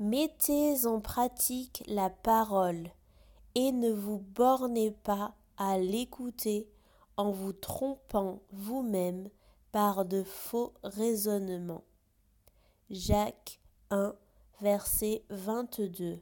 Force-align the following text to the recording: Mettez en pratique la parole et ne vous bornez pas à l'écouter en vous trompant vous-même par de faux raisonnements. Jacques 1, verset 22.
Mettez 0.00 0.86
en 0.86 1.00
pratique 1.00 1.84
la 1.86 2.10
parole 2.10 2.90
et 3.54 3.70
ne 3.70 3.92
vous 3.92 4.18
bornez 4.18 4.90
pas 4.90 5.36
à 5.56 5.78
l'écouter 5.78 6.68
en 7.16 7.30
vous 7.30 7.52
trompant 7.52 8.42
vous-même 8.50 9.30
par 9.70 10.04
de 10.04 10.24
faux 10.24 10.74
raisonnements. 10.82 11.84
Jacques 12.90 13.60
1, 13.90 14.16
verset 14.60 15.22
22. 15.30 16.20